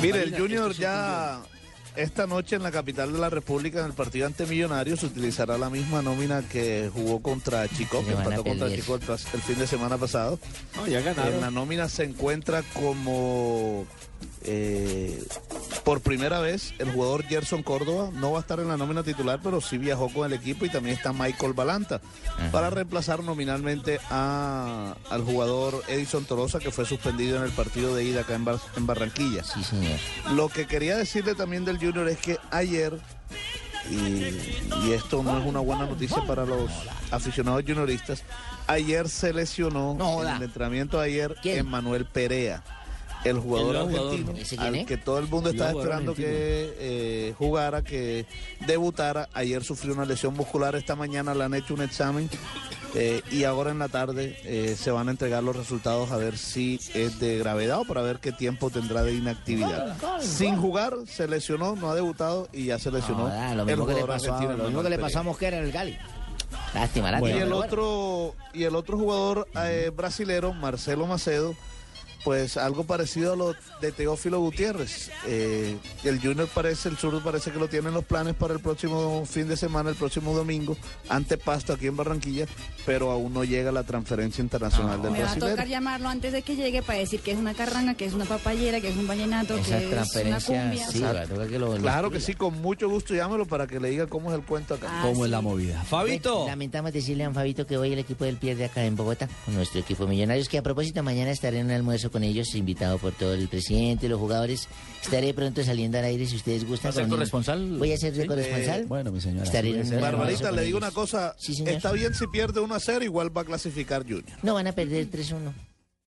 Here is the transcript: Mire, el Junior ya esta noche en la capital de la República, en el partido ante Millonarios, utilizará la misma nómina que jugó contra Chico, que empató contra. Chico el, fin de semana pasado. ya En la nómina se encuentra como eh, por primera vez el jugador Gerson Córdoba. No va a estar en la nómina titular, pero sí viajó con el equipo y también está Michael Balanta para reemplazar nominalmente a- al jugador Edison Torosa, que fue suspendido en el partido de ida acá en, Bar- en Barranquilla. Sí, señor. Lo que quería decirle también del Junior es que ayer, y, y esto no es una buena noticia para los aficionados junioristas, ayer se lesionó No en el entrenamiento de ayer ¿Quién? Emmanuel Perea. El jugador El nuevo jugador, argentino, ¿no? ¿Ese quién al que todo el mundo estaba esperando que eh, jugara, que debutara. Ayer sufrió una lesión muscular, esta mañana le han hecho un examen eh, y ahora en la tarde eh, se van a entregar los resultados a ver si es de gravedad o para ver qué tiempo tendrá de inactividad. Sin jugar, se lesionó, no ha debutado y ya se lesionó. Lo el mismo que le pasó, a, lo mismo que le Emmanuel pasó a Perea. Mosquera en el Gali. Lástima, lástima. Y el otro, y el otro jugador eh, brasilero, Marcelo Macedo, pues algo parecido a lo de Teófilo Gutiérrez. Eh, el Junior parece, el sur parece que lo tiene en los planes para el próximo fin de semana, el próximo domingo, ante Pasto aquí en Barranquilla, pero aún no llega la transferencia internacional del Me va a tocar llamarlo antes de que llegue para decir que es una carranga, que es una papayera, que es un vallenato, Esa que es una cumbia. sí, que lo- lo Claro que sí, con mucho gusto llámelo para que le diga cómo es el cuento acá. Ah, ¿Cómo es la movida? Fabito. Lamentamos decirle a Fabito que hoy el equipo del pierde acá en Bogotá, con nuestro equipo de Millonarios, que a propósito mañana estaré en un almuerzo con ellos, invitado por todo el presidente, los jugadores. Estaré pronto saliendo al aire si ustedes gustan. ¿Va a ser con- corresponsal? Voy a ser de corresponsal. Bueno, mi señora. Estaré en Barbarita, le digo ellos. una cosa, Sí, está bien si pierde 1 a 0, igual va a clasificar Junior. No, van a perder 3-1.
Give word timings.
Mire, 0.00 0.22
el 0.22 0.38
Junior 0.38 0.72
ya 0.74 1.40
esta 1.96 2.26
noche 2.26 2.54
en 2.56 2.62
la 2.62 2.70
capital 2.70 3.12
de 3.12 3.18
la 3.18 3.28
República, 3.28 3.80
en 3.80 3.86
el 3.86 3.92
partido 3.92 4.26
ante 4.26 4.46
Millonarios, 4.46 5.02
utilizará 5.02 5.58
la 5.58 5.68
misma 5.68 6.00
nómina 6.00 6.42
que 6.42 6.90
jugó 6.92 7.20
contra 7.20 7.66
Chico, 7.68 8.04
que 8.04 8.12
empató 8.12 8.44
contra. 8.44 8.70
Chico 8.72 8.94
el, 8.94 9.42
fin 9.42 9.58
de 9.58 9.66
semana 9.66 9.98
pasado. 9.98 10.38
ya 10.88 11.00
En 11.00 11.40
la 11.40 11.50
nómina 11.50 11.88
se 11.88 12.04
encuentra 12.04 12.62
como 12.72 13.84
eh, 14.44 15.22
por 15.88 16.02
primera 16.02 16.38
vez 16.40 16.74
el 16.80 16.92
jugador 16.92 17.24
Gerson 17.24 17.62
Córdoba. 17.62 18.10
No 18.12 18.32
va 18.32 18.38
a 18.38 18.40
estar 18.42 18.60
en 18.60 18.68
la 18.68 18.76
nómina 18.76 19.02
titular, 19.02 19.40
pero 19.42 19.62
sí 19.62 19.78
viajó 19.78 20.10
con 20.10 20.26
el 20.30 20.34
equipo 20.38 20.66
y 20.66 20.68
también 20.68 20.94
está 20.94 21.14
Michael 21.14 21.54
Balanta 21.54 22.02
para 22.52 22.68
reemplazar 22.68 23.22
nominalmente 23.24 23.98
a- 24.10 24.94
al 25.08 25.22
jugador 25.24 25.82
Edison 25.88 26.26
Torosa, 26.26 26.58
que 26.58 26.70
fue 26.70 26.84
suspendido 26.84 27.38
en 27.38 27.44
el 27.44 27.52
partido 27.52 27.94
de 27.94 28.04
ida 28.04 28.20
acá 28.20 28.34
en, 28.34 28.44
Bar- 28.44 28.60
en 28.76 28.86
Barranquilla. 28.86 29.42
Sí, 29.44 29.64
señor. 29.64 29.98
Lo 30.34 30.50
que 30.50 30.66
quería 30.66 30.94
decirle 30.94 31.34
también 31.34 31.64
del 31.64 31.78
Junior 31.78 32.06
es 32.10 32.18
que 32.18 32.36
ayer, 32.50 32.92
y, 33.90 33.96
y 34.86 34.92
esto 34.92 35.22
no 35.22 35.38
es 35.38 35.46
una 35.46 35.60
buena 35.60 35.86
noticia 35.86 36.22
para 36.26 36.44
los 36.44 36.70
aficionados 37.10 37.62
junioristas, 37.66 38.24
ayer 38.66 39.08
se 39.08 39.32
lesionó 39.32 39.94
No 39.98 40.22
en 40.22 40.36
el 40.36 40.42
entrenamiento 40.42 41.00
de 41.00 41.06
ayer 41.06 41.34
¿Quién? 41.40 41.60
Emmanuel 41.60 42.04
Perea. 42.04 42.62
El 43.30 43.38
jugador 43.38 43.76
El 43.76 43.82
nuevo 43.82 43.88
jugador, 43.88 44.06
argentino, 44.08 44.32
¿no? 44.32 44.38
¿Ese 44.38 44.56
quién 44.56 44.74
al 44.74 44.86
que 44.86 44.96
todo 44.96 45.18
el 45.18 45.28
mundo 45.28 45.50
estaba 45.50 45.70
esperando 45.70 46.14
que 46.14 46.74
eh, 46.78 47.34
jugara, 47.38 47.82
que 47.82 48.26
debutara. 48.66 49.28
Ayer 49.32 49.64
sufrió 49.64 49.94
una 49.94 50.04
lesión 50.04 50.34
muscular, 50.34 50.74
esta 50.76 50.96
mañana 50.96 51.34
le 51.34 51.44
han 51.44 51.54
hecho 51.54 51.74
un 51.74 51.82
examen 51.82 52.28
eh, 52.94 53.22
y 53.30 53.44
ahora 53.44 53.70
en 53.70 53.78
la 53.78 53.88
tarde 53.88 54.38
eh, 54.44 54.76
se 54.78 54.90
van 54.90 55.08
a 55.08 55.10
entregar 55.10 55.42
los 55.42 55.54
resultados 55.54 56.10
a 56.10 56.16
ver 56.16 56.38
si 56.38 56.80
es 56.94 57.20
de 57.20 57.38
gravedad 57.38 57.80
o 57.80 57.84
para 57.84 58.02
ver 58.02 58.18
qué 58.18 58.32
tiempo 58.32 58.70
tendrá 58.70 59.02
de 59.02 59.14
inactividad. 59.14 59.96
Sin 60.20 60.56
jugar, 60.56 60.94
se 61.06 61.28
lesionó, 61.28 61.76
no 61.76 61.90
ha 61.90 61.94
debutado 61.94 62.48
y 62.52 62.66
ya 62.66 62.78
se 62.78 62.90
lesionó. 62.90 63.28
Lo 63.28 63.62
el 63.62 63.66
mismo 63.66 63.86
que 63.86 63.94
le 63.94 64.04
pasó, 64.04 64.34
a, 64.34 64.42
lo 64.42 64.64
mismo 64.64 64.82
que 64.82 64.88
le 64.88 64.96
Emmanuel 64.96 65.00
pasó 65.00 65.18
a 65.18 65.22
Perea. 65.22 65.24
Mosquera 65.24 65.58
en 65.58 65.64
el 65.64 65.72
Gali. 65.72 65.98
Lástima, 66.74 67.10
lástima. 67.10 67.36
Y 67.36 67.40
el 67.40 67.52
otro, 67.52 68.34
y 68.54 68.64
el 68.64 68.74
otro 68.74 68.96
jugador 68.96 69.48
eh, 69.62 69.90
brasilero, 69.94 70.52
Marcelo 70.54 71.06
Macedo, 71.06 71.54
pues 72.24 72.56
algo 72.56 72.84
parecido 72.84 73.32
a 73.32 73.36
lo 73.36 73.54
de 73.80 73.92
Teófilo 73.92 74.40
Gutiérrez. 74.40 75.10
Eh, 75.26 75.76
el 76.04 76.20
Junior 76.20 76.48
parece, 76.52 76.88
el 76.88 76.98
sur 76.98 77.22
parece 77.22 77.50
que 77.50 77.58
lo 77.58 77.68
tiene 77.68 77.88
en 77.88 77.94
los 77.94 78.04
planes 78.04 78.34
para 78.34 78.54
el 78.54 78.60
próximo 78.60 79.24
fin 79.24 79.48
de 79.48 79.56
semana, 79.56 79.90
el 79.90 79.96
próximo 79.96 80.34
domingo, 80.34 80.76
ante 81.08 81.38
Pasto 81.38 81.72
aquí 81.72 81.86
en 81.86 81.96
Barranquilla, 81.96 82.46
pero 82.84 83.10
aún 83.10 83.32
no 83.32 83.44
llega 83.44 83.72
la 83.72 83.82
transferencia 83.84 84.42
internacional 84.42 85.00
del 85.02 85.12
Me 85.12 85.22
va 85.22 85.32
a 85.32 85.36
tocar 85.36 85.66
llamarlo 85.68 86.08
antes 86.08 86.32
de 86.32 86.42
que 86.42 86.56
llegue 86.56 86.82
para 86.82 86.98
decir 86.98 87.20
que 87.20 87.32
es 87.32 87.38
una 87.38 87.54
carranga, 87.54 87.94
que 87.94 88.04
es 88.04 88.12
una 88.14 88.24
papayera, 88.24 88.80
que 88.80 88.88
es 88.88 88.96
un 88.96 89.06
vallenato, 89.06 89.56
Esa 89.56 89.78
que 89.78 89.86
es 89.86 90.26
una 90.26 90.40
cumbia. 90.40 90.86
sí, 90.88 91.02
que 91.48 91.58
lo- 91.58 91.76
lo 91.76 91.82
Claro 91.82 92.10
que 92.10 92.20
sí, 92.20 92.34
con 92.34 92.60
mucho 92.60 92.88
gusto 92.88 93.14
llámelo 93.14 93.46
para 93.46 93.66
que 93.66 93.80
le 93.80 93.90
diga 93.90 94.06
cómo 94.06 94.30
es 94.30 94.38
el 94.38 94.44
cuento 94.44 94.74
acá. 94.74 94.86
Ah, 94.90 95.02
¿Cómo 95.02 95.24
es 95.24 95.30
la 95.30 95.40
movida? 95.40 95.82
Fabito. 95.84 96.46
Lamentamos 96.46 96.92
decirle 96.92 97.24
a 97.24 97.30
Fabito 97.32 97.66
que 97.66 97.76
hoy 97.78 97.92
el 97.92 97.98
equipo 97.98 98.24
del 98.24 98.36
pierde 98.36 98.64
acá 98.64 98.84
en 98.84 98.96
Bogotá, 98.96 99.28
con 99.44 99.54
nuestro 99.54 99.80
equipo 99.80 100.04
de 100.04 100.10
Millonarios, 100.10 100.48
que 100.48 100.58
a 100.58 100.62
propósito 100.62 101.02
mañana 101.02 101.30
estaré 101.30 101.58
en 101.60 101.66
un 101.66 101.72
almuerzo 101.72 102.07
con 102.10 102.22
ellos, 102.24 102.54
invitado 102.54 102.98
por 102.98 103.12
todo 103.12 103.34
el 103.34 103.48
presidente, 103.48 104.08
los 104.08 104.18
jugadores. 104.18 104.68
Estaré 105.02 105.32
pronto 105.34 105.62
saliendo 105.62 105.98
al 105.98 106.04
aire 106.04 106.26
si 106.26 106.36
ustedes 106.36 106.66
gustan. 106.66 106.88
¿Va 106.88 106.90
a 106.90 106.92
ser 106.94 107.02
con- 107.04 107.10
corresponsal? 107.10 107.78
Voy 107.78 107.92
a 107.92 107.96
ser 107.96 108.12
de 108.14 108.26
corresponsal. 108.26 108.84
Bueno, 108.86 109.12
mi 109.12 109.20
señora. 109.20 109.44
Estaré 109.44 109.80
en 109.80 110.00
Barbarita, 110.00 110.50
le 110.50 110.62
digo 110.62 110.78
ellos. 110.78 110.88
una 110.88 110.90
cosa, 110.90 111.34
Sí, 111.38 111.62
está 111.66 111.92
bien 111.92 112.14
si 112.14 112.26
pierde 112.26 112.60
1 112.60 112.74
a 112.74 112.80
0, 112.80 113.04
igual 113.04 113.36
va 113.36 113.42
a 113.42 113.44
clasificar 113.44 114.02
Junior. 114.02 114.24
No, 114.42 114.54
van 114.54 114.66
a 114.66 114.72
perder 114.72 115.08
3-1. 115.10 115.52